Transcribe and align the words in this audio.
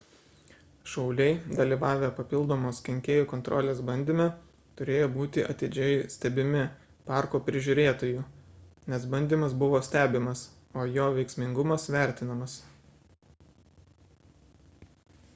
šauliai 0.91 1.33
dalyvavę 1.57 2.07
papildomos 2.19 2.79
kenkėjų 2.87 3.25
kontrolės 3.33 3.81
bandyme 3.89 4.25
turėjo 4.79 5.11
būti 5.17 5.43
atidžiai 5.49 5.99
stebimi 6.15 6.63
parko 7.11 7.41
prižiūrėtojų 7.51 8.23
nes 8.95 9.07
bandymas 9.13 9.55
buvo 9.65 9.83
stebimas 9.91 10.43
o 10.85 10.89
jo 10.97 11.07
veiksmingumas 11.21 11.89
vertinamas 11.99 12.57